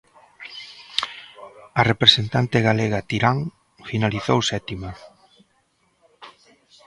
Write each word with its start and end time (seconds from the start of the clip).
A 1.79 1.81
representante 1.91 2.57
galega, 2.67 3.05
Tirán, 3.09 3.37
finalizou 3.89 4.39
sétima. 4.51 4.91